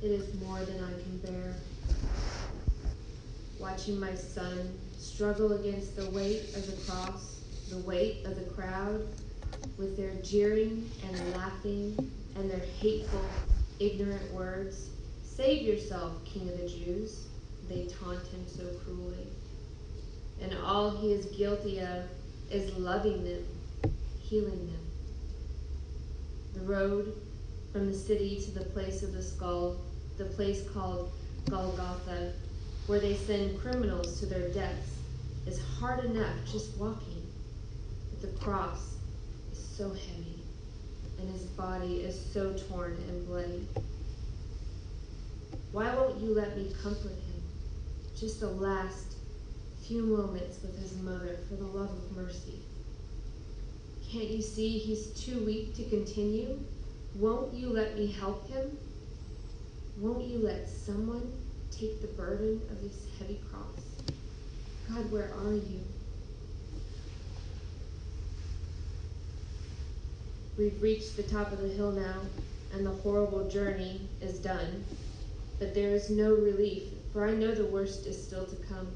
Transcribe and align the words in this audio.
It 0.00 0.12
is 0.12 0.40
more 0.40 0.60
than 0.60 0.76
I 0.84 0.92
can 1.02 1.18
bear. 1.18 1.54
Watching 3.58 3.98
my 3.98 4.14
son 4.14 4.78
struggle 4.96 5.54
against 5.54 5.96
the 5.96 6.08
weight 6.10 6.54
of 6.54 6.66
the 6.66 6.90
cross, 6.90 7.40
the 7.68 7.78
weight 7.78 8.24
of 8.24 8.36
the 8.36 8.48
crowd, 8.52 9.08
with 9.76 9.96
their 9.96 10.14
jeering 10.22 10.88
and 11.04 11.34
laughing 11.34 12.12
and 12.36 12.48
their 12.48 12.64
hateful, 12.80 13.24
ignorant 13.80 14.32
words. 14.32 14.90
Save 15.24 15.62
yourself, 15.62 16.24
King 16.24 16.48
of 16.48 16.60
the 16.60 16.68
Jews, 16.68 17.26
they 17.68 17.86
taunt 17.86 18.24
him 18.28 18.46
so 18.46 18.64
cruelly. 18.84 19.26
And 20.40 20.54
all 20.64 20.90
he 20.96 21.12
is 21.12 21.26
guilty 21.26 21.80
of 21.80 22.04
is 22.52 22.72
loving 22.78 23.24
them, 23.24 23.44
healing 24.20 24.68
them. 24.68 24.86
The 26.54 26.60
road 26.60 27.20
from 27.72 27.90
the 27.90 27.98
city 27.98 28.40
to 28.44 28.52
the 28.52 28.64
place 28.64 29.02
of 29.02 29.12
the 29.12 29.22
skull, 29.22 29.80
the 30.18 30.24
place 30.24 30.68
called 30.74 31.12
Golgotha, 31.48 32.32
where 32.88 32.98
they 32.98 33.14
send 33.14 33.60
criminals 33.60 34.18
to 34.18 34.26
their 34.26 34.48
deaths, 34.48 34.96
is 35.46 35.62
hard 35.78 36.04
enough 36.04 36.34
just 36.50 36.76
walking. 36.76 37.22
But 38.10 38.22
the 38.22 38.44
cross 38.44 38.96
is 39.52 39.58
so 39.58 39.90
heavy, 39.90 40.42
and 41.18 41.30
his 41.30 41.44
body 41.44 42.00
is 42.00 42.20
so 42.32 42.52
torn 42.68 42.98
and 43.08 43.26
bloody. 43.28 43.66
Why 45.70 45.94
won't 45.94 46.20
you 46.20 46.34
let 46.34 46.56
me 46.56 46.72
comfort 46.82 47.12
him? 47.12 47.42
Just 48.18 48.40
the 48.40 48.48
last 48.48 49.14
few 49.86 50.02
moments 50.02 50.60
with 50.62 50.76
his 50.80 51.00
mother 51.00 51.38
for 51.48 51.54
the 51.54 51.64
love 51.64 51.90
of 51.90 52.16
mercy. 52.16 52.60
Can't 54.10 54.28
you 54.28 54.42
see 54.42 54.78
he's 54.78 55.08
too 55.08 55.44
weak 55.44 55.76
to 55.76 55.84
continue? 55.84 56.58
Won't 57.14 57.54
you 57.54 57.68
let 57.68 57.96
me 57.96 58.10
help 58.10 58.50
him? 58.50 58.76
Won't 60.00 60.28
you 60.28 60.38
let 60.38 60.68
someone 60.68 61.32
take 61.72 62.00
the 62.00 62.06
burden 62.06 62.62
of 62.70 62.80
this 62.80 63.08
heavy 63.18 63.40
cross? 63.50 64.14
God, 64.88 65.10
where 65.10 65.32
are 65.44 65.54
you? 65.54 65.80
We've 70.56 70.80
reached 70.80 71.16
the 71.16 71.24
top 71.24 71.50
of 71.50 71.60
the 71.60 71.68
hill 71.68 71.90
now, 71.90 72.20
and 72.72 72.86
the 72.86 72.92
horrible 72.92 73.48
journey 73.48 74.00
is 74.20 74.38
done. 74.38 74.84
But 75.58 75.74
there 75.74 75.90
is 75.90 76.10
no 76.10 76.32
relief, 76.32 76.84
for 77.12 77.26
I 77.26 77.32
know 77.32 77.52
the 77.52 77.66
worst 77.66 78.06
is 78.06 78.22
still 78.22 78.46
to 78.46 78.56
come. 78.68 78.86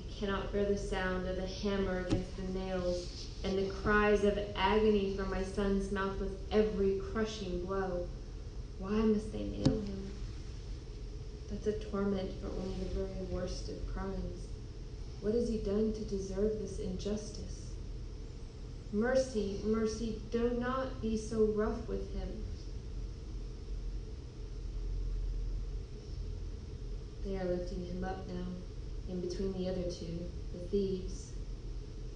I 0.00 0.12
cannot 0.12 0.52
bear 0.52 0.64
the 0.64 0.76
sound 0.76 1.28
of 1.28 1.36
the 1.36 1.46
hammer 1.46 2.00
against 2.00 2.36
the 2.36 2.58
nails 2.58 3.28
and 3.44 3.56
the 3.56 3.72
cries 3.82 4.24
of 4.24 4.36
agony 4.56 5.16
from 5.16 5.30
my 5.30 5.44
son's 5.44 5.92
mouth 5.92 6.18
with 6.18 6.36
every 6.50 7.00
crushing 7.12 7.64
blow. 7.64 8.08
Why 8.80 8.92
must 8.92 9.30
they 9.30 9.44
nail 9.44 9.82
him? 9.82 10.10
That's 11.50 11.66
a 11.66 11.72
torment 11.90 12.30
for 12.40 12.46
only 12.46 12.78
the 12.78 13.04
very 13.04 13.26
worst 13.30 13.68
of 13.68 13.94
crimes. 13.94 14.46
What 15.20 15.34
has 15.34 15.50
he 15.50 15.58
done 15.58 15.92
to 15.92 16.04
deserve 16.06 16.58
this 16.58 16.78
injustice? 16.78 17.72
Mercy, 18.90 19.60
mercy, 19.66 20.22
do 20.30 20.56
not 20.58 21.02
be 21.02 21.18
so 21.18 21.44
rough 21.54 21.86
with 21.88 22.10
him. 22.14 22.42
They 27.22 27.36
are 27.36 27.44
lifting 27.44 27.84
him 27.84 28.02
up 28.02 28.26
now, 28.28 28.46
in 29.10 29.20
between 29.20 29.52
the 29.52 29.68
other 29.68 29.90
two, 29.90 30.20
the 30.54 30.58
thieves. 30.70 31.32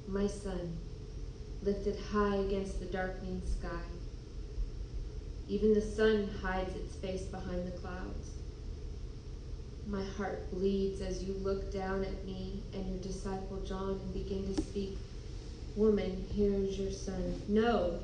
My 0.08 0.26
son, 0.26 0.78
lifted 1.62 1.98
high 2.10 2.36
against 2.36 2.80
the 2.80 2.86
darkening 2.86 3.42
sky. 3.60 3.82
Even 5.48 5.74
the 5.74 5.80
sun 5.80 6.30
hides 6.42 6.74
its 6.74 6.94
face 6.96 7.22
behind 7.22 7.66
the 7.66 7.78
clouds. 7.78 8.30
My 9.86 10.02
heart 10.16 10.50
bleeds 10.50 11.02
as 11.02 11.22
you 11.22 11.34
look 11.34 11.70
down 11.72 12.02
at 12.02 12.24
me 12.24 12.62
and 12.72 12.88
your 12.88 13.02
disciple 13.02 13.60
John 13.66 14.00
and 14.00 14.14
begin 14.14 14.54
to 14.54 14.62
speak. 14.62 14.96
Woman, 15.76 16.24
here 16.32 16.54
is 16.54 16.78
your 16.78 16.90
son. 16.90 17.42
No, 17.48 18.00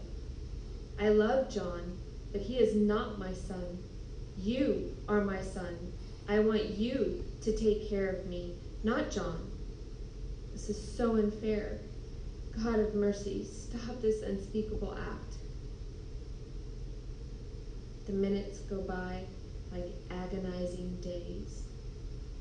I 1.00 1.08
love 1.08 1.48
John, 1.50 1.96
but 2.32 2.42
he 2.42 2.58
is 2.58 2.74
not 2.74 3.18
my 3.18 3.32
son. 3.32 3.78
You 4.36 4.94
are 5.08 5.22
my 5.22 5.40
son. 5.40 5.92
I 6.28 6.40
want 6.40 6.64
you 6.64 7.24
to 7.40 7.56
take 7.56 7.88
care 7.88 8.08
of 8.08 8.26
me, 8.26 8.54
not 8.84 9.10
John. 9.10 9.50
This 10.52 10.68
is 10.68 10.96
so 10.96 11.16
unfair. 11.16 11.78
God 12.62 12.80
of 12.80 12.94
mercy, 12.94 13.44
stop 13.44 14.02
this 14.02 14.22
unspeakable 14.22 14.94
act. 14.94 15.36
The 18.10 18.16
minutes 18.16 18.58
go 18.62 18.80
by 18.80 19.22
like 19.70 19.86
agonizing 20.10 20.98
days. 21.00 21.62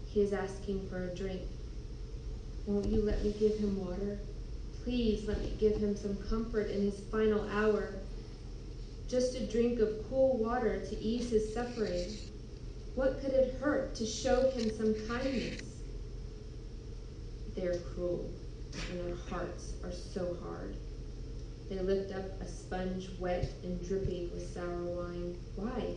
He 0.08 0.22
is 0.22 0.34
asking 0.34 0.90
for 0.90 1.12
a 1.12 1.16
drink. 1.16 1.42
Won't 2.66 2.88
you 2.88 3.04
let 3.04 3.24
me 3.24 3.36
give 3.40 3.56
him 3.56 3.86
water? 3.86 4.20
Please 4.84 5.28
let 5.28 5.40
me 5.42 5.54
give 5.60 5.76
him 5.76 5.96
some 5.96 6.18
comfort 6.28 6.72
in 6.72 6.82
his 6.82 7.00
final 7.12 7.48
hour. 7.50 7.94
Just 9.08 9.36
a 9.36 9.46
drink 9.46 9.80
of 9.80 9.90
cool 10.10 10.40
water 10.40 10.84
to 10.88 10.98
ease 10.98 11.30
his 11.30 11.54
suffering. 11.54 12.18
What 12.96 13.22
could 13.22 13.34
it 13.34 13.54
hurt 13.62 13.94
to 13.98 14.08
show 14.08 14.50
him 14.50 14.76
some 14.76 14.96
kindness? 15.08 15.62
They 17.56 17.68
are 17.68 17.78
cruel 17.94 18.28
and 18.90 19.08
their 19.08 19.18
hearts 19.30 19.74
are 19.84 19.92
so 19.92 20.36
hard. 20.42 20.78
They 21.70 21.80
lift 21.80 22.12
up 22.16 22.42
a 22.42 22.48
sponge 22.48 23.10
wet 23.20 23.48
and 23.64 23.88
dripping 23.88 24.32
with 24.32 24.52
sour 24.54 24.84
wine. 24.86 25.38
Why? 25.56 25.94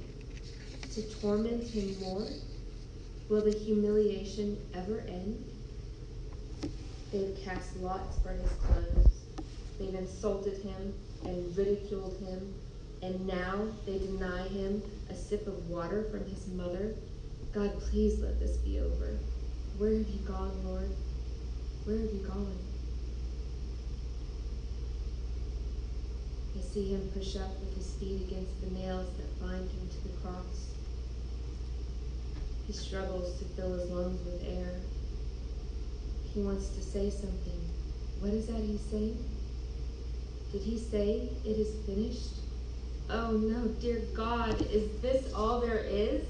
To 0.93 1.03
torment 1.21 1.65
him 1.65 1.99
more? 2.00 2.27
Will 3.31 3.43
the 3.43 3.56
humiliation 3.56 4.59
ever 4.75 5.00
end? 5.09 5.43
They've 7.11 7.38
cast 7.43 7.77
lots 7.78 8.19
for 8.19 8.32
his 8.32 8.50
clothes. 8.53 9.22
They've 9.78 9.94
insulted 9.94 10.62
him 10.62 10.93
and 11.25 11.56
ridiculed 11.56 12.19
him, 12.21 12.55
and 13.03 13.27
now 13.27 13.66
they 13.87 13.99
deny 13.99 14.49
him 14.49 14.82
a 15.09 15.15
sip 15.15 15.47
of 15.47 15.71
water 15.71 16.05
from 16.11 16.27
his 16.27 16.49
mother. 16.49 16.94
God, 17.55 17.81
please 17.81 18.19
let 18.19 18.38
this 18.38 18.59
be 18.59 18.78
over. 18.78 19.19
Where 19.78 19.94
have 19.94 20.09
you 20.09 20.21
gone, 20.27 20.53
Lord? 20.65 20.91
Where 21.84 21.99
have 21.99 22.12
you 22.12 22.27
gone? 22.28 22.59
See 26.71 26.89
him 26.89 27.11
push 27.15 27.37
up 27.37 27.50
with 27.61 27.75
his 27.77 27.93
feet 27.95 28.23
against 28.23 28.61
the 28.62 28.71
nails 28.71 29.09
that 29.17 29.41
bind 29.41 29.71
him 29.71 29.89
to 29.91 30.09
the 30.09 30.15
cross. 30.23 30.73
He 32.67 32.73
struggles 32.73 33.39
to 33.39 33.45
fill 33.45 33.75
his 33.75 33.91
lungs 33.91 34.25
with 34.25 34.43
air. 34.45 34.81
He 36.33 36.41
wants 36.41 36.71
to 36.71 36.81
say 36.81 37.11
something. 37.11 37.61
What 38.21 38.33
is 38.33 38.47
that 38.47 38.62
he's 38.62 38.81
saying? 38.81 39.23
Did 40.53 40.62
he 40.62 40.78
say 40.78 41.28
it 41.45 41.59
is 41.59 41.75
finished? 41.87 42.37
Oh 43.11 43.33
no, 43.33 43.69
dear 43.81 44.00
God, 44.15 44.59
is 44.71 44.91
this 45.03 45.33
all 45.34 45.61
there 45.61 45.84
is? 45.87 46.25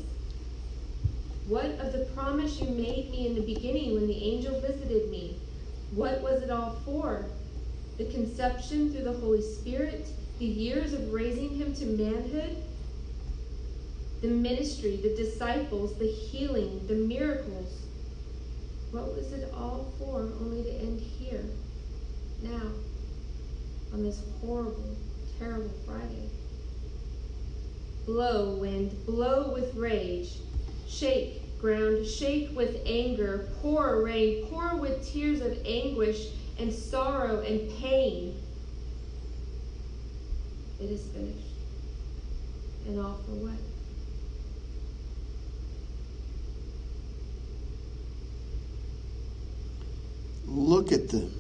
What 1.47 1.67
of 1.81 1.93
the 1.93 2.09
promise 2.15 2.61
you 2.61 2.71
made 2.71 3.11
me 3.11 3.27
in 3.27 3.35
the 3.35 3.43
beginning 3.43 3.95
when 3.95 4.07
the 4.07 4.25
angel 4.25 4.61
visited 4.61 5.11
me? 5.11 5.37
What 5.93 6.23
was 6.23 6.43
it 6.43 6.51
all 6.51 6.77
for? 6.85 7.27
The 7.99 8.07
conception 8.07 8.91
through 8.91 9.05
the 9.05 9.13
Holy 9.13 9.43
Spirit, 9.43 9.82
the 10.43 10.49
years 10.49 10.93
of 10.93 11.13
raising 11.13 11.51
him 11.51 11.73
to 11.73 11.87
manhood, 11.87 12.57
the 14.23 14.27
ministry, 14.27 14.97
the 14.97 15.15
disciples, 15.15 15.97
the 16.01 16.11
healing, 16.11 16.85
the 16.89 16.97
miracles. 16.97 17.83
What 18.91 19.15
was 19.15 19.33
it 19.33 19.55
all 19.55 19.93
for 20.01 20.33
only 20.41 20.65
to 20.65 20.71
end 20.81 20.99
here, 20.99 21.45
now, 22.43 22.73
on 23.93 24.03
this 24.03 24.21
horrible, 24.41 24.97
terrible 25.39 25.71
Friday? 25.87 26.29
Blow, 28.05 28.57
wind, 28.57 29.07
blow 29.07 29.53
with 29.53 29.77
rage. 29.77 30.39
Shake, 30.89 31.57
ground, 31.61 32.05
shake 32.05 32.51
with 32.57 32.83
anger. 32.85 33.49
Pour, 33.61 34.03
rain, 34.03 34.49
pour 34.49 34.75
with 34.75 35.07
tears 35.07 35.41
of 35.41 35.57
anguish 35.65 36.31
and 36.59 36.73
sorrow 36.73 37.43
and 37.43 37.71
pain. 37.79 38.43
It 40.83 40.91
is 40.91 41.03
finished. 41.15 41.39
And 42.89 42.99
all 42.99 43.21
for 43.25 43.31
what? 43.37 43.55
Look 50.45 50.91
at 50.91 51.09
them. 51.09 51.33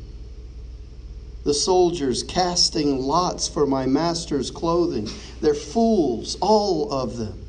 The 1.42 1.54
soldiers 1.54 2.22
casting 2.22 3.00
lots 3.00 3.48
for 3.48 3.66
my 3.66 3.84
master's 3.84 4.52
clothing. 4.52 5.08
They're 5.40 5.54
fools, 5.54 6.36
all 6.40 6.92
of 6.92 7.16
them. 7.16 7.44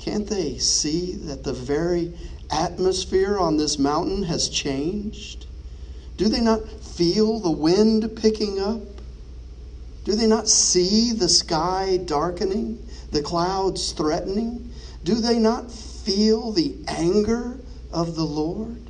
Can't 0.00 0.26
they 0.26 0.58
see 0.58 1.12
that 1.12 1.44
the 1.44 1.52
very 1.52 2.12
atmosphere 2.50 3.38
on 3.38 3.56
this 3.56 3.78
mountain 3.78 4.24
has 4.24 4.48
changed? 4.48 5.46
Do 6.16 6.28
they 6.28 6.40
not 6.40 6.68
feel 6.68 7.38
the 7.38 7.52
wind 7.52 8.16
picking 8.16 8.58
up? 8.58 8.97
Do 10.08 10.14
they 10.14 10.26
not 10.26 10.48
see 10.48 11.12
the 11.12 11.28
sky 11.28 11.98
darkening, 11.98 12.78
the 13.10 13.20
clouds 13.20 13.92
threatening? 13.92 14.72
Do 15.04 15.16
they 15.16 15.38
not 15.38 15.70
feel 15.70 16.50
the 16.50 16.74
anger 16.88 17.60
of 17.92 18.16
the 18.16 18.24
Lord? 18.24 18.88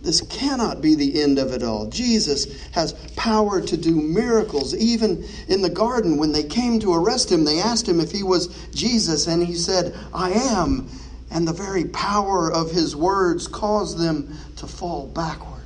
This 0.00 0.22
cannot 0.22 0.80
be 0.80 0.94
the 0.94 1.20
end 1.20 1.38
of 1.38 1.52
it 1.52 1.62
all. 1.62 1.90
Jesus 1.90 2.70
has 2.70 2.94
power 3.16 3.60
to 3.60 3.76
do 3.76 4.00
miracles. 4.00 4.74
Even 4.74 5.22
in 5.46 5.60
the 5.60 5.68
garden, 5.68 6.16
when 6.16 6.32
they 6.32 6.44
came 6.44 6.80
to 6.80 6.94
arrest 6.94 7.30
him, 7.30 7.44
they 7.44 7.60
asked 7.60 7.86
him 7.86 8.00
if 8.00 8.10
he 8.10 8.22
was 8.22 8.46
Jesus, 8.70 9.26
and 9.26 9.46
he 9.46 9.56
said, 9.56 9.94
I 10.14 10.30
am. 10.30 10.88
And 11.30 11.46
the 11.46 11.52
very 11.52 11.84
power 11.84 12.50
of 12.50 12.70
his 12.70 12.96
words 12.96 13.46
caused 13.46 13.98
them 13.98 14.34
to 14.56 14.66
fall 14.66 15.06
backwards. 15.06 15.57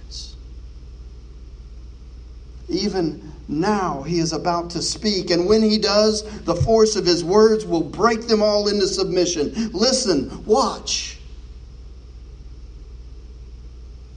Even 2.73 3.33
now, 3.49 4.03
he 4.03 4.19
is 4.19 4.33
about 4.33 4.71
to 4.71 4.83
speak, 4.83 5.31
and 5.31 5.47
when 5.47 5.63
he 5.63 5.79
does, 5.79 6.23
the 6.45 6.55
force 6.55 6.97
of 6.97 7.05
his 7.05 7.23
words 7.23 7.67
will 7.67 7.83
break 7.83 8.27
them 8.29 8.43
all 8.43 8.69
into 8.69 8.87
submission. 8.87 9.71
Listen, 9.73 10.45
watch. 10.45 11.19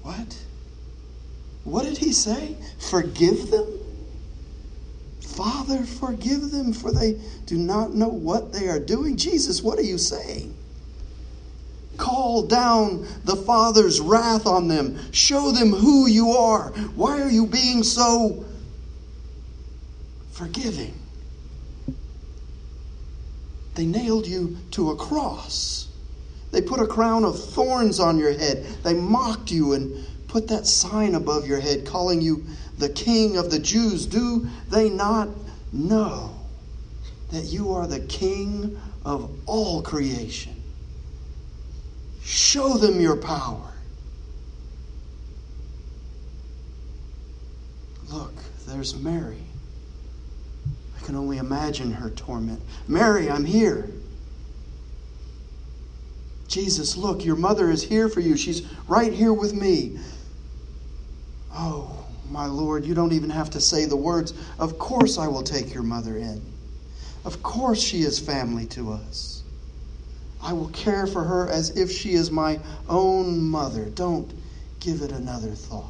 What? 0.01 0.45
What 1.63 1.83
did 1.83 1.97
he 1.97 2.13
say? 2.13 2.55
Forgive 2.77 3.49
them? 3.49 3.67
Father, 5.21 5.83
forgive 5.83 6.51
them, 6.51 6.71
for 6.71 6.91
they 6.91 7.19
do 7.45 7.57
not 7.57 7.93
know 7.93 8.07
what 8.07 8.53
they 8.53 8.69
are 8.69 8.79
doing. 8.79 9.17
Jesus, 9.17 9.61
what 9.61 9.77
are 9.77 9.83
you 9.83 9.97
saying? 9.97 10.55
Call 11.97 12.43
down 12.47 13.07
the 13.23 13.35
Father's 13.35 13.99
wrath 13.99 14.45
on 14.45 14.67
them. 14.67 14.99
Show 15.11 15.51
them 15.51 15.71
who 15.71 16.07
you 16.07 16.31
are. 16.31 16.69
Why 16.95 17.21
are 17.21 17.29
you 17.29 17.45
being 17.45 17.83
so 17.83 18.45
forgiving? 20.31 20.93
They 23.75 23.85
nailed 23.85 24.25
you 24.25 24.57
to 24.71 24.91
a 24.91 24.95
cross. 24.95 25.89
They 26.51 26.61
put 26.61 26.79
a 26.79 26.87
crown 26.87 27.25
of 27.25 27.37
thorns 27.37 27.99
on 27.99 28.17
your 28.17 28.31
head. 28.31 28.65
They 28.83 28.93
mocked 28.93 29.51
you 29.51 29.73
and 29.73 30.05
put 30.29 30.47
that 30.47 30.65
sign 30.65 31.15
above 31.15 31.45
your 31.45 31.59
head 31.59 31.85
calling 31.85 32.21
you 32.21 32.45
the 32.77 32.89
King 32.89 33.37
of 33.37 33.51
the 33.51 33.59
Jews. 33.59 34.05
Do 34.05 34.47
they 34.69 34.89
not 34.89 35.29
know 35.73 36.33
that 37.31 37.43
you 37.45 37.73
are 37.73 37.87
the 37.87 37.99
King 38.01 38.79
of 39.03 39.29
all 39.45 39.81
creation? 39.81 40.54
Show 42.25 42.77
them 42.77 42.99
your 42.99 43.15
power. 43.15 43.71
Look, 48.11 48.33
there's 48.65 48.95
Mary. 48.95 49.43
I 50.97 51.05
can 51.05 51.15
only 51.15 51.37
imagine 51.37 51.91
her 51.91 52.09
torment. 52.09 52.61
Mary, 52.87 53.29
I'm 53.29 53.45
here. 53.45 53.91
Jesus, 56.47 56.97
look, 56.97 57.23
your 57.23 57.35
mother 57.35 57.69
is 57.69 57.83
here 57.83 58.09
for 58.09 58.21
you. 58.21 58.35
She's 58.35 58.63
right 58.87 59.13
here 59.13 59.33
with 59.33 59.53
me. 59.53 59.99
Oh, 61.53 62.07
my 62.31 62.47
Lord, 62.47 62.85
you 62.85 62.95
don't 62.95 63.13
even 63.13 63.29
have 63.29 63.51
to 63.51 63.61
say 63.61 63.85
the 63.85 63.95
words. 63.95 64.33
Of 64.57 64.79
course, 64.79 65.19
I 65.19 65.27
will 65.27 65.43
take 65.43 65.73
your 65.75 65.83
mother 65.83 66.17
in. 66.17 66.41
Of 67.23 67.43
course, 67.43 67.81
she 67.81 68.01
is 68.01 68.17
family 68.17 68.65
to 68.67 68.91
us. 68.93 69.34
I 70.45 70.53
will 70.53 70.69
care 70.69 71.07
for 71.07 71.23
her 71.23 71.49
as 71.49 71.75
if 71.75 71.91
she 71.91 72.13
is 72.13 72.29
my 72.29 72.59
own 72.87 73.41
mother. 73.41 73.85
Don't 73.85 74.31
give 74.79 75.01
it 75.01 75.11
another 75.11 75.49
thought. 75.51 75.89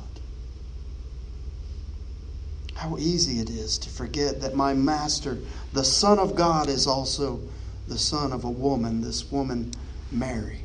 How 2.73 2.97
easy 2.97 3.41
it 3.41 3.49
is 3.49 3.77
to 3.79 3.89
forget 3.89 4.39
that 4.41 4.55
my 4.55 4.73
master, 4.73 5.37
the 5.73 5.83
Son 5.83 6.19
of 6.19 6.35
God, 6.35 6.69
is 6.69 6.87
also 6.87 7.41
the 7.89 7.97
son 7.97 8.31
of 8.31 8.45
a 8.45 8.49
woman. 8.49 9.01
This 9.01 9.29
woman 9.29 9.73
Mary. 10.09 10.61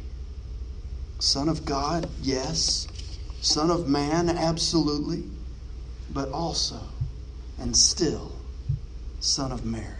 Son 1.18 1.48
of 1.48 1.64
God, 1.64 2.08
yes. 2.22 2.86
Son 3.40 3.70
of 3.70 3.88
man, 3.88 4.28
absolutely. 4.28 5.24
But 6.12 6.30
also, 6.30 6.80
and 7.58 7.76
still, 7.76 8.32
Son 9.18 9.50
of 9.50 9.64
Mary. 9.64 9.99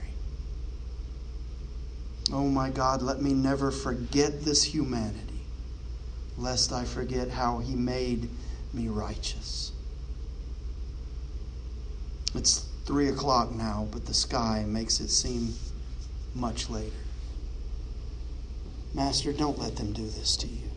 Oh 2.33 2.47
my 2.47 2.71
God, 2.71 3.03
let 3.03 3.21
me 3.21 3.33
never 3.33 3.71
forget 3.71 4.43
this 4.43 4.63
humanity, 4.65 5.41
lest 6.39 6.73
I 6.73 6.85
forget 6.85 7.31
how 7.31 7.59
He 7.59 7.75
made 7.75 8.29
me 8.73 8.89
righteous. 8.89 9.73
It's 12.35 12.69
three 12.85 13.09
o'clock 13.09 13.51
now, 13.53 13.89
but 13.91 14.07
the 14.07 14.15
sky 14.15 14.65
makes 14.67 15.01
it 15.01 15.09
seem 15.09 15.55
much 16.35 16.71
later. 16.71 16.95
Master, 18.95 19.33
don't 19.33 19.59
let 19.59 19.77
them 19.77 19.93
do 19.93 20.07
this 20.07 20.37
to 20.39 20.47
you. 20.47 20.69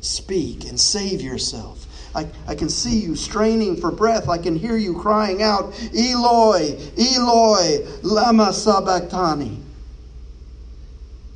Speak 0.00 0.64
and 0.68 0.80
save 0.80 1.20
yourself. 1.20 1.86
I, 2.14 2.26
I 2.46 2.54
can 2.54 2.68
see 2.68 2.98
you 2.98 3.14
straining 3.16 3.76
for 3.76 3.90
breath. 3.90 4.28
I 4.28 4.38
can 4.38 4.56
hear 4.56 4.76
you 4.76 4.98
crying 4.98 5.42
out, 5.42 5.74
Eloi, 5.94 6.78
Eloi, 6.96 7.86
Lama 8.02 8.52
Sabachthani. 8.52 9.58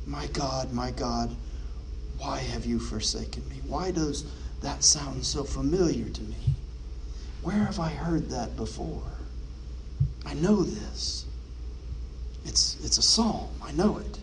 My 0.05 0.27
God, 0.27 0.71
my 0.71 0.91
God, 0.91 1.35
why 2.17 2.39
have 2.39 2.65
you 2.65 2.79
forsaken 2.79 3.47
me? 3.49 3.61
Why 3.67 3.91
does 3.91 4.25
that 4.61 4.83
sound 4.83 5.25
so 5.25 5.43
familiar 5.43 6.09
to 6.09 6.21
me? 6.21 6.55
Where 7.41 7.55
have 7.55 7.79
I 7.79 7.89
heard 7.89 8.29
that 8.29 8.55
before? 8.55 9.03
I 10.25 10.33
know 10.33 10.63
this. 10.63 11.25
It's, 12.45 12.77
it's 12.83 12.97
a 12.97 13.01
psalm. 13.01 13.49
I 13.63 13.71
know 13.71 13.97
it. 13.97 14.19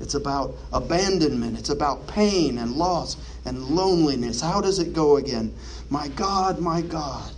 It's 0.00 0.14
about 0.14 0.54
abandonment. 0.72 1.58
It's 1.58 1.70
about 1.70 2.06
pain 2.06 2.58
and 2.58 2.72
loss 2.72 3.16
and 3.44 3.62
loneliness. 3.64 4.40
How 4.40 4.60
does 4.60 4.78
it 4.78 4.92
go 4.92 5.16
again? 5.16 5.54
My 5.90 6.08
God, 6.08 6.58
my 6.58 6.82
God, 6.82 7.32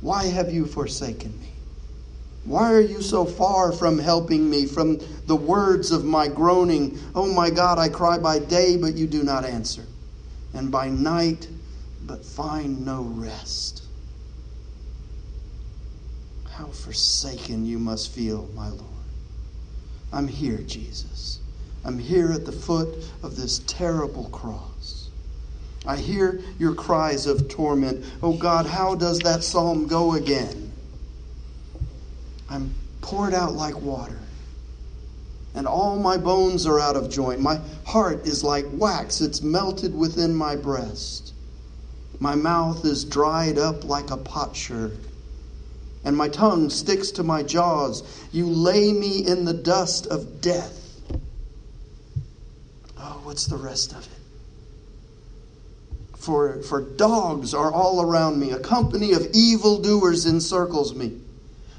why 0.00 0.24
have 0.24 0.52
you 0.52 0.66
forsaken 0.66 1.38
me? 1.40 1.52
Why 2.46 2.72
are 2.72 2.80
you 2.80 3.02
so 3.02 3.24
far 3.24 3.72
from 3.72 3.98
helping 3.98 4.48
me, 4.48 4.66
from 4.66 5.00
the 5.26 5.34
words 5.34 5.90
of 5.90 6.04
my 6.04 6.28
groaning? 6.28 6.96
Oh 7.12 7.32
my 7.32 7.50
God, 7.50 7.78
I 7.78 7.88
cry 7.88 8.18
by 8.18 8.38
day, 8.38 8.76
but 8.76 8.94
you 8.94 9.08
do 9.08 9.24
not 9.24 9.44
answer, 9.44 9.84
and 10.54 10.70
by 10.70 10.88
night, 10.88 11.48
but 12.06 12.24
find 12.24 12.86
no 12.86 13.02
rest. 13.02 13.82
How 16.48 16.66
forsaken 16.66 17.66
you 17.66 17.80
must 17.80 18.12
feel, 18.12 18.48
my 18.54 18.68
Lord. 18.68 18.80
I'm 20.12 20.28
here, 20.28 20.58
Jesus. 20.58 21.40
I'm 21.84 21.98
here 21.98 22.30
at 22.30 22.46
the 22.46 22.52
foot 22.52 23.10
of 23.24 23.36
this 23.36 23.58
terrible 23.66 24.28
cross. 24.28 25.10
I 25.84 25.96
hear 25.96 26.40
your 26.60 26.74
cries 26.74 27.26
of 27.26 27.48
torment. 27.48 28.04
Oh 28.22 28.34
God, 28.34 28.66
how 28.66 28.94
does 28.94 29.18
that 29.20 29.42
psalm 29.42 29.88
go 29.88 30.14
again? 30.14 30.65
I'm 32.48 32.74
poured 33.00 33.34
out 33.34 33.54
like 33.54 33.80
water, 33.80 34.18
and 35.54 35.66
all 35.66 35.98
my 35.98 36.16
bones 36.16 36.66
are 36.66 36.80
out 36.80 36.96
of 36.96 37.10
joint. 37.10 37.40
My 37.40 37.60
heart 37.84 38.26
is 38.26 38.44
like 38.44 38.66
wax, 38.72 39.20
it's 39.20 39.42
melted 39.42 39.94
within 39.94 40.34
my 40.34 40.56
breast. 40.56 41.32
My 42.18 42.34
mouth 42.34 42.84
is 42.84 43.04
dried 43.04 43.58
up 43.58 43.84
like 43.84 44.10
a 44.10 44.16
potsherd, 44.16 44.98
and 46.04 46.16
my 46.16 46.28
tongue 46.28 46.70
sticks 46.70 47.10
to 47.12 47.22
my 47.22 47.42
jaws. 47.42 48.02
You 48.32 48.46
lay 48.46 48.92
me 48.92 49.26
in 49.26 49.44
the 49.44 49.54
dust 49.54 50.06
of 50.06 50.40
death 50.40 50.86
Oh, 52.98 53.20
what's 53.24 53.46
the 53.46 53.56
rest 53.56 53.92
of 53.92 53.98
it? 53.98 54.08
For, 56.18 56.60
for 56.62 56.80
dogs 56.80 57.54
are 57.54 57.70
all 57.70 58.02
around 58.02 58.40
me. 58.40 58.50
A 58.50 58.58
company 58.58 59.12
of 59.12 59.28
evildoers 59.32 60.26
encircles 60.26 60.94
me. 60.94 61.20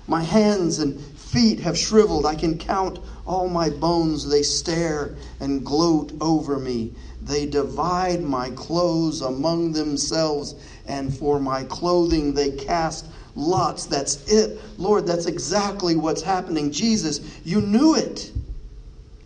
My 0.08 0.24
hands 0.24 0.80
and 0.80 1.00
feet 1.00 1.60
have 1.60 1.78
shriveled. 1.78 2.26
I 2.26 2.36
can 2.36 2.58
count 2.58 3.00
all 3.26 3.50
my 3.50 3.70
bones. 3.70 4.30
They 4.30 4.42
stare 4.42 5.16
and 5.40 5.66
gloat 5.66 6.14
over 6.22 6.58
me. 6.58 6.94
They 7.22 7.46
divide 7.46 8.24
my 8.24 8.52
clothes 8.52 9.22
among 9.22 9.74
themselves, 9.74 10.56
and 10.88 11.16
for 11.16 11.40
my 11.40 11.66
clothing 11.66 12.34
they 12.34 12.52
cast 12.52 13.06
lots. 13.36 13.86
That's 13.86 14.26
it. 14.32 14.60
Lord, 14.78 15.06
that's 15.06 15.26
exactly 15.26 15.98
what's 15.98 16.22
happening. 16.22 16.72
Jesus, 16.72 17.20
you 17.44 17.60
knew 17.62 17.96
it. 17.96 18.32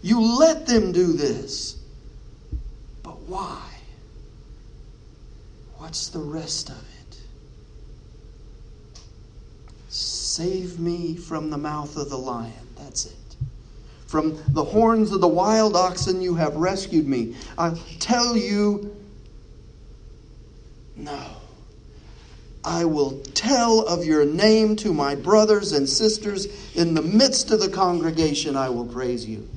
You 0.01 0.39
let 0.39 0.65
them 0.65 0.91
do 0.91 1.13
this. 1.13 1.77
But 3.03 3.19
why? 3.21 3.61
What's 5.77 6.09
the 6.09 6.19
rest 6.19 6.69
of 6.69 6.77
it? 6.77 7.00
Save 10.31 10.79
me 10.79 11.17
from 11.17 11.49
the 11.49 11.57
mouth 11.57 11.97
of 11.97 12.09
the 12.09 12.17
lion. 12.17 12.53
That's 12.77 13.05
it. 13.05 13.35
From 14.07 14.41
the 14.53 14.63
horns 14.63 15.11
of 15.11 15.19
the 15.19 15.27
wild 15.27 15.75
oxen, 15.75 16.21
you 16.21 16.35
have 16.35 16.55
rescued 16.55 17.05
me. 17.05 17.35
I 17.57 17.77
tell 17.99 18.37
you, 18.37 18.95
no. 20.95 21.21
I 22.63 22.85
will 22.85 23.19
tell 23.33 23.81
of 23.81 24.05
your 24.05 24.23
name 24.23 24.77
to 24.77 24.93
my 24.93 25.15
brothers 25.15 25.73
and 25.73 25.87
sisters. 25.87 26.47
In 26.75 26.93
the 26.93 27.01
midst 27.01 27.51
of 27.51 27.59
the 27.59 27.67
congregation, 27.67 28.55
I 28.55 28.69
will 28.69 28.85
praise 28.85 29.25
you. 29.25 29.49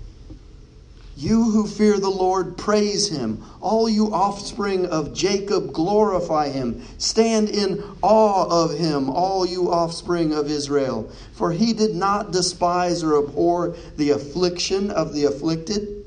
You 1.16 1.50
who 1.50 1.68
fear 1.68 2.00
the 2.00 2.10
Lord, 2.10 2.56
praise 2.56 3.08
him. 3.08 3.44
All 3.60 3.88
you 3.88 4.12
offspring 4.12 4.86
of 4.86 5.14
Jacob, 5.14 5.72
glorify 5.72 6.48
him. 6.48 6.84
Stand 6.98 7.50
in 7.50 7.82
awe 8.02 8.64
of 8.64 8.76
him, 8.76 9.08
all 9.08 9.46
you 9.46 9.70
offspring 9.70 10.34
of 10.34 10.50
Israel. 10.50 11.10
For 11.32 11.52
he 11.52 11.72
did 11.72 11.94
not 11.94 12.32
despise 12.32 13.04
or 13.04 13.16
abhor 13.16 13.76
the 13.96 14.10
affliction 14.10 14.90
of 14.90 15.14
the 15.14 15.24
afflicted. 15.24 16.04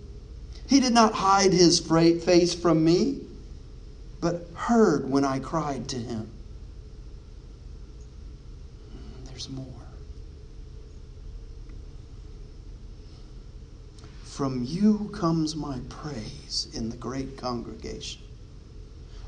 He 0.68 0.82
did 0.82 0.94
not 0.94 1.14
hide 1.14 1.54
his 1.54 1.80
face 1.80 2.54
from 2.54 2.84
me, 2.84 3.22
but 4.20 4.50
heard 4.56 5.10
when 5.10 5.24
I 5.24 5.40
cried 5.40 5.88
to 5.90 5.96
him. 5.96 6.30
Hmm, 8.92 9.26
there's 9.26 9.50
more. 9.50 9.77
From 14.38 14.64
you 14.64 15.10
comes 15.16 15.56
my 15.56 15.80
praise 15.90 16.68
in 16.72 16.90
the 16.90 16.96
great 16.96 17.38
congregation. 17.38 18.22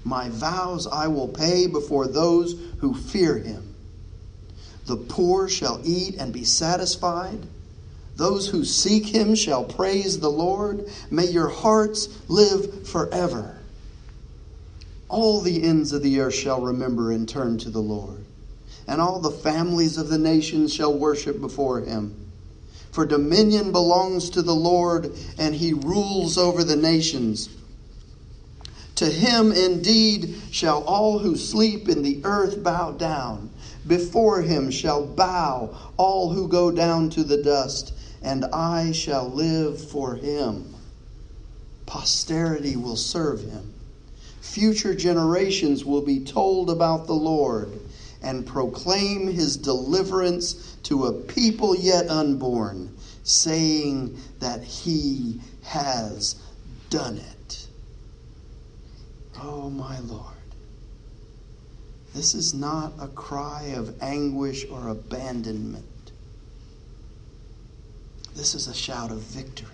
My 0.04 0.30
vows 0.30 0.86
I 0.86 1.08
will 1.08 1.28
pay 1.28 1.66
before 1.66 2.06
those 2.06 2.56
who 2.78 2.94
fear 2.94 3.40
him. 3.40 3.74
The 4.86 4.98
poor 4.98 5.50
shall 5.50 5.82
eat 5.84 6.14
and 6.20 6.32
be 6.32 6.44
satisfied. 6.44 7.48
Those 8.18 8.50
who 8.50 8.64
seek 8.64 9.08
him 9.08 9.34
shall 9.34 9.64
praise 9.64 10.20
the 10.20 10.30
Lord. 10.30 10.88
May 11.10 11.26
your 11.26 11.50
hearts 11.50 12.08
live 12.30 12.88
forever. 12.88 13.58
All 15.08 15.42
the 15.42 15.64
ends 15.64 15.92
of 15.92 16.04
the 16.04 16.20
earth 16.20 16.36
shall 16.36 16.62
remember 16.62 17.12
and 17.12 17.28
turn 17.28 17.58
to 17.58 17.72
the 17.72 17.82
Lord, 17.82 18.26
and 18.88 19.02
all 19.02 19.20
the 19.20 19.32
families 19.32 19.98
of 19.98 20.10
the 20.10 20.20
nations 20.20 20.72
shall 20.72 20.96
worship 20.96 21.42
before 21.42 21.82
him. 21.82 22.29
For 22.92 23.06
dominion 23.06 23.72
belongs 23.72 24.30
to 24.32 24.42
the 24.42 24.56
Lord, 24.56 25.14
and 25.38 25.56
he 25.56 25.74
rules 25.74 26.38
over 26.38 26.64
the 26.64 26.76
nations. 26.76 27.50
To 28.96 29.06
him 29.06 29.52
indeed 29.52 30.36
shall 30.52 30.84
all 30.84 31.20
who 31.20 31.38
sleep 31.38 31.88
in 31.88 32.02
the 32.02 32.20
earth 32.24 32.64
bow 32.64 32.92
down. 32.92 33.52
Before 33.88 34.42
him 34.42 34.72
shall 34.72 35.06
bow 35.06 35.70
all 35.98 36.32
who 36.32 36.48
go 36.48 36.72
down 36.72 37.10
to 37.12 37.24
the 37.24 37.42
dust, 37.42 37.94
and 38.22 38.44
I 38.46 38.92
shall 38.92 39.30
live 39.30 39.80
for 39.82 40.16
him. 40.16 40.76
Posterity 41.86 42.76
will 42.76 42.98
serve 42.98 43.42
him. 43.42 43.74
Future 44.42 44.96
generations 44.96 45.86
will 45.86 46.02
be 46.02 46.20
told 46.20 46.70
about 46.70 47.08
the 47.08 47.14
Lord 47.14 47.80
and 48.22 48.46
proclaim 48.46 49.28
his 49.28 49.58
deliverance 49.58 50.78
to 50.84 51.06
a 51.06 51.14
people 51.14 51.76
yet 51.76 52.10
unborn, 52.10 52.96
saying 53.24 54.18
that 54.40 54.64
he 54.64 55.40
has 55.64 56.36
done 56.90 57.18
it. 57.18 57.68
Oh, 59.42 59.70
my 59.70 60.00
Lord. 60.00 60.26
This 62.14 62.34
is 62.34 62.54
not 62.54 62.94
a 63.00 63.08
cry 63.08 63.74
of 63.78 64.02
anguish 64.02 64.66
or 64.70 64.90
abandonment. 64.90 65.86
This 68.36 68.56
is 68.56 68.68
a 68.68 68.74
shout 68.74 69.12
of 69.12 69.20
victory. 69.20 69.68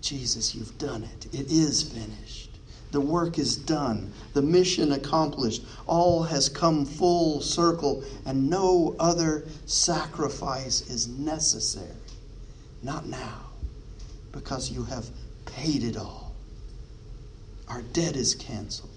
Jesus, 0.00 0.54
you've 0.54 0.76
done 0.78 1.04
it. 1.04 1.26
It 1.34 1.50
is 1.50 1.82
finished. 1.82 2.51
The 2.92 3.00
work 3.00 3.38
is 3.38 3.56
done, 3.56 4.12
the 4.34 4.42
mission 4.42 4.92
accomplished. 4.92 5.64
All 5.86 6.22
has 6.24 6.50
come 6.50 6.84
full 6.84 7.40
circle, 7.40 8.04
and 8.26 8.50
no 8.50 8.94
other 9.00 9.44
sacrifice 9.64 10.82
is 10.82 11.08
necessary. 11.08 11.88
Not 12.82 13.06
now, 13.06 13.46
because 14.30 14.70
you 14.70 14.84
have 14.84 15.08
paid 15.46 15.82
it 15.82 15.96
all. 15.96 16.34
Our 17.66 17.80
debt 17.80 18.14
is 18.14 18.34
canceled. 18.34 18.90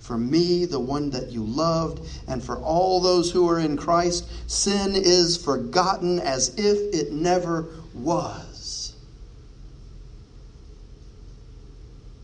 For 0.00 0.16
me, 0.16 0.64
the 0.64 0.80
one 0.80 1.10
that 1.10 1.30
you 1.30 1.44
loved, 1.44 2.08
and 2.26 2.42
for 2.42 2.56
all 2.56 3.00
those 3.00 3.30
who 3.30 3.48
are 3.50 3.60
in 3.60 3.76
Christ, 3.76 4.26
sin 4.50 4.92
is 4.96 5.36
forgotten 5.36 6.18
as 6.20 6.54
if 6.56 6.94
it 6.94 7.12
never 7.12 7.68
was. 7.92 8.51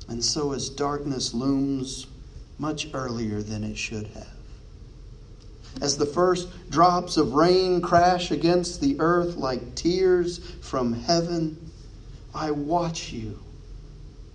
And 0.09 0.25
so 0.25 0.53
as 0.53 0.69
darkness 0.69 1.35
looms 1.35 2.07
much 2.59 2.89
earlier 2.95 3.43
than 3.43 3.63
it 3.63 3.77
should 3.77 4.07
have. 4.09 4.27
As 5.81 5.97
the 5.97 6.07
first 6.07 6.49
drops 6.71 7.17
of 7.17 7.35
rain 7.35 7.81
crash 7.81 8.31
against 8.31 8.81
the 8.81 8.97
earth 8.99 9.37
like 9.37 9.75
tears 9.75 10.39
from 10.61 10.93
heaven, 10.93 11.71
I 12.35 12.51
watch 12.51 13.13
you, 13.13 13.39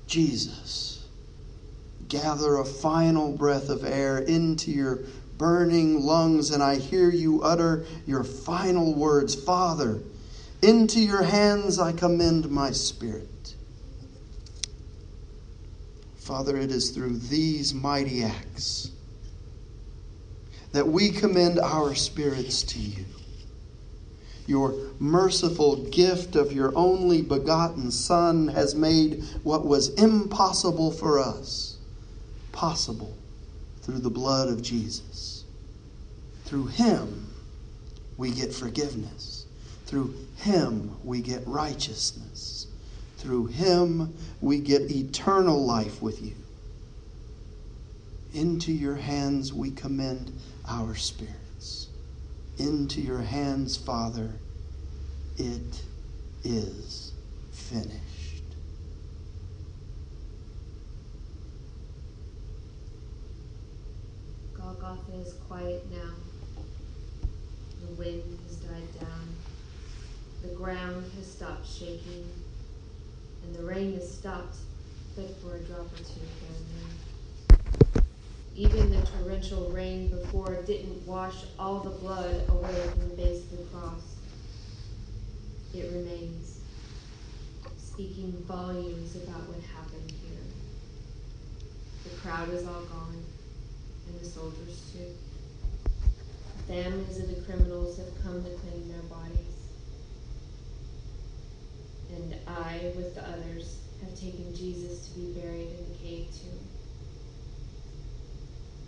Jesus, 0.08 1.06
gather 2.08 2.58
a 2.58 2.65
final 2.65 3.32
breath 3.32 3.70
of 3.70 3.84
air 3.84 4.20
into 4.20 4.72
your 4.72 5.00
burning 5.38 6.01
lungs, 6.01 6.51
and 6.51 6.62
I 6.62 6.75
hear 6.75 7.10
you 7.10 7.42
utter 7.42 7.86
your 8.06 8.24
final 8.24 8.94
words 8.94 9.36
Father, 9.36 10.00
into 10.62 11.01
your 11.01 11.24
hands 11.24 11.80
I 11.80 11.92
commend 11.92 12.50
my 12.50 12.72
spirit. 12.72 13.27
Father, 16.24 16.56
it 16.56 16.72
is 16.72 16.92
through 16.92 17.18
these 17.18 17.74
mighty 17.74 18.24
acts 18.24 18.92
that 20.72 20.88
we 20.88 21.10
commend 21.10 21.60
our 21.60 21.94
spirits 21.96 22.63
to 22.63 22.80
you. 22.80 23.03
Your 24.48 24.74
merciful 25.00 25.84
gift 25.88 26.38
of 26.38 26.53
your 26.53 26.72
only 26.77 27.22
begotten 27.22 27.92
Son 27.92 28.48
has 28.48 28.74
made 28.74 29.22
what 29.44 29.65
was 29.65 29.89
impossible 29.96 30.92
for 30.92 31.20
us 31.20 31.77
possible 32.53 33.18
through 33.82 34.00
the 34.00 34.10
blood 34.10 34.48
of 34.48 34.62
Jesus. 34.62 35.44
Through 36.46 36.68
him, 36.68 37.27
we 38.15 38.32
get 38.32 38.53
forgiveness. 38.53 39.46
Through 39.88 40.15
him, 40.38 40.96
we 41.03 41.22
get 41.22 41.46
righteousness. 41.46 42.68
Through 43.24 43.46
him, 43.46 44.13
we 44.42 44.60
get 44.60 44.92
eternal 44.92 45.65
life 45.65 46.01
with 46.01 46.22
you. 46.22 46.36
Into 48.34 48.74
your 48.74 48.96
hands 48.96 49.53
we 49.53 49.72
commend 49.72 50.34
our 50.68 50.94
spirits. 50.94 51.88
Into 52.58 53.00
your 53.00 53.22
hands, 53.22 53.77
Father, 53.77 54.30
it 55.38 55.84
is 56.44 57.13
finished. 57.53 58.44
Golgotha 64.53 65.13
is 65.25 65.34
quiet 65.48 65.89
now. 65.89 66.12
The 67.88 67.94
wind 67.94 68.38
has 68.48 68.58
died 68.58 69.00
down. 69.00 69.30
The 70.42 70.50
ground 70.50 71.10
has 71.15 71.32
stopped 71.32 71.65
shaking 71.65 72.30
and 73.44 73.56
the 73.56 73.64
rain 73.64 73.94
has 73.94 74.10
stopped, 74.10 74.58
but 75.16 75.30
for 75.42 75.56
a 75.56 75.60
drop 75.60 75.86
or 75.94 75.98
two 75.98 76.20
here 76.20 76.50
and 76.56 76.66
there. 77.96 78.04
Even 78.56 78.92
the 78.92 79.06
torrential 79.06 79.70
rain 79.72 80.10
before 80.10 80.62
didn't 80.64 81.06
wash 81.08 81.46
all 81.58 81.80
the 81.80 81.90
blood 81.90 82.44
away 82.50 82.88
from 82.90 83.10
the 83.10 83.16
base 83.16 83.44
of 83.52 83.58
the 83.58 83.64
cross. 83.66 84.16
It 85.74 85.92
remains, 85.92 86.60
speaking 87.78 88.32
volumes 88.48 89.16
about 89.16 89.48
what 89.50 89.60
happened 89.76 90.12
here. 90.12 90.40
The 92.04 92.16
crowd 92.22 92.50
is 92.50 92.66
all 92.68 92.84
gone, 92.84 93.24
and 94.08 94.20
the 94.20 94.26
soldiers 94.26 94.92
too. 94.94 95.14
The 96.58 96.74
families 96.74 97.20
of 97.20 97.36
the 97.36 97.42
criminals 97.42 97.98
have 97.98 98.24
come 98.24 98.44
to 98.44 98.50
claim 98.52 98.88
their 98.88 99.02
bodies 99.04 99.52
and 102.15 102.36
I, 102.48 102.91
with 102.96 103.15
the 103.15 103.24
others, 103.27 103.79
have 104.01 104.17
taken 104.20 104.53
Jesus 104.55 105.08
to 105.08 105.20
be 105.20 105.39
buried 105.39 105.70
in 105.70 105.89
the 105.89 105.98
cave 106.01 106.27
tomb. 106.32 106.60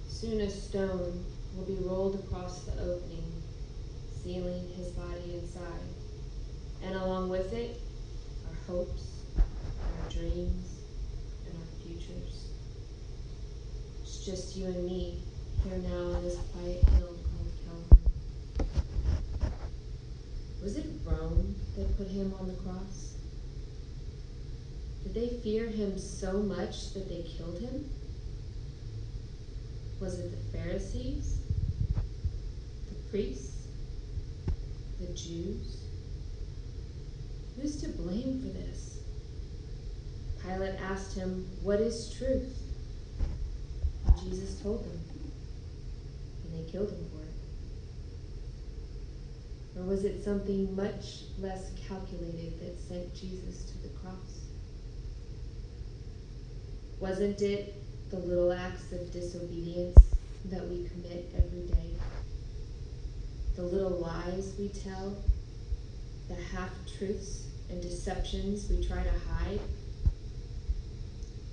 Soon 0.08 0.42
a 0.42 0.50
stone 0.50 1.26
will 1.56 1.66
be 1.66 1.78
rolled 1.84 2.16
across 2.16 2.64
the 2.64 2.74
opening, 2.82 3.32
sealing 4.24 4.70
his 4.76 4.88
body 4.90 5.36
inside, 5.36 5.88
and 6.84 6.96
along 6.96 7.30
with 7.30 7.54
it, 7.54 7.80
our 8.48 8.76
hopes, 8.76 9.22
our 9.38 10.10
dreams, 10.10 10.82
and 11.46 11.56
our 11.58 11.68
futures. 11.84 12.50
It's 14.02 14.26
just 14.26 14.56
you 14.56 14.66
and 14.68 14.86
me 14.86 15.20
here 15.64 15.78
now 15.78 16.16
on 16.16 16.24
this 16.24 16.38
quiet 16.54 16.84
hill 16.96 17.16
called 17.16 17.52
Calvary. 17.66 18.70
Was 20.62 20.78
it 20.78 20.86
Rome 21.06 21.56
that 21.78 21.98
put 21.98 22.08
him 22.08 22.34
on 22.40 22.48
the 22.48 22.54
cross? 22.54 23.15
Did 25.06 25.14
they 25.14 25.38
fear 25.44 25.68
him 25.68 26.00
so 26.00 26.40
much 26.40 26.94
that 26.94 27.08
they 27.08 27.22
killed 27.22 27.60
him? 27.60 27.88
Was 30.02 30.20
it 30.20 30.32
the 30.32 30.58
Pharisees? 30.58 31.42
The 31.94 32.96
priests? 33.12 33.68
The 35.00 35.14
Jews? 35.14 35.84
Who's 37.56 37.80
to 37.84 37.90
blame 37.90 38.42
for 38.42 38.48
this? 38.48 39.00
Pilate 40.42 40.82
asked 40.82 41.16
him, 41.16 41.48
What 41.62 41.80
is 41.80 42.12
truth? 42.18 42.58
Jesus 44.24 44.60
told 44.62 44.84
them. 44.86 45.00
And 46.44 46.54
they 46.58 46.72
killed 46.72 46.90
him 46.90 47.06
for 47.14 47.22
it. 49.78 49.80
Or 49.80 49.84
was 49.86 50.04
it 50.04 50.24
something 50.24 50.76
much 50.76 51.26
less 51.40 51.70
calculated 51.88 52.60
that 52.60 52.80
sent 52.80 53.14
Jesus 53.14 53.66
to 53.66 53.78
the 53.84 53.90
cross? 54.00 54.45
Wasn't 57.00 57.42
it 57.42 57.76
the 58.10 58.18
little 58.18 58.54
acts 58.54 58.92
of 58.94 59.12
disobedience 59.12 59.98
that 60.46 60.66
we 60.68 60.88
commit 60.88 61.30
every 61.38 61.68
day? 61.68 61.92
The 63.56 63.64
little 63.64 64.00
lies 64.00 64.54
we 64.58 64.70
tell? 64.70 65.18
The 66.30 66.36
half 66.36 66.70
truths 66.98 67.48
and 67.70 67.82
deceptions 67.82 68.70
we 68.70 68.86
try 68.86 69.04
to 69.04 69.12
hide? 69.30 69.60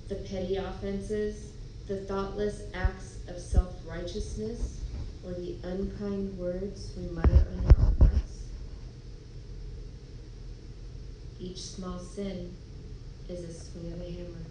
The 0.07 0.15
petty 0.15 0.55
offenses? 0.55 1.51
The 1.87 1.97
thoughtless 2.05 2.61
acts 2.73 3.17
of 3.27 3.37
self 3.37 3.73
righteousness? 3.85 4.79
Or 5.25 5.33
the 5.33 5.57
unkind 5.63 6.37
words 6.37 6.93
we 6.97 7.09
mutter 7.09 7.47
under 7.57 7.81
our 7.81 7.91
breaths? 7.91 8.43
Each 11.39 11.61
small 11.61 11.99
sin 11.99 12.55
is 13.27 13.43
a 13.43 13.53
swing 13.53 13.91
of 13.91 14.01
a 14.01 14.09
hammer. 14.09 14.45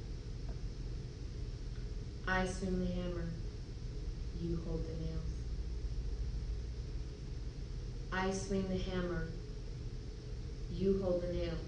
I 2.27 2.47
swing 2.47 2.79
the 2.79 2.93
hammer, 2.93 3.29
you 4.41 4.61
hold 4.65 4.85
the 4.85 5.05
nails. 5.05 5.23
I 8.13 8.31
swing 8.31 8.69
the 8.69 8.79
hammer, 8.79 9.29
you 10.73 11.01
hold 11.03 11.23
the 11.23 11.33
nails. 11.33 11.59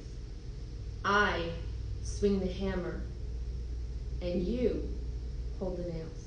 I 1.04 1.50
swing 2.02 2.40
the 2.40 2.46
hammer, 2.46 3.02
and 4.23 4.42
you 4.42 4.88
hold 5.58 5.76
the 5.78 5.92
nails. 5.92 6.24